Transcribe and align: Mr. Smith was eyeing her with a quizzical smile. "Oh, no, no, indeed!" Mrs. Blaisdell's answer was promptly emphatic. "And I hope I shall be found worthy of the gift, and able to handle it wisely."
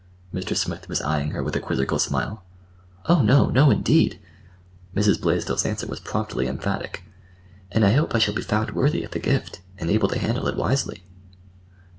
Mr. 0.33 0.57
Smith 0.57 0.89
was 0.89 0.99
eyeing 1.03 1.29
her 1.29 1.43
with 1.43 1.55
a 1.55 1.59
quizzical 1.59 1.99
smile. 1.99 2.43
"Oh, 3.05 3.21
no, 3.21 3.51
no, 3.51 3.69
indeed!" 3.69 4.19
Mrs. 4.95 5.21
Blaisdell's 5.21 5.63
answer 5.63 5.85
was 5.85 5.99
promptly 5.99 6.47
emphatic. 6.47 7.03
"And 7.71 7.85
I 7.85 7.91
hope 7.93 8.15
I 8.15 8.17
shall 8.17 8.33
be 8.33 8.41
found 8.41 8.71
worthy 8.71 9.03
of 9.03 9.11
the 9.11 9.19
gift, 9.19 9.61
and 9.77 9.91
able 9.91 10.09
to 10.09 10.17
handle 10.17 10.47
it 10.47 10.57
wisely." 10.57 11.03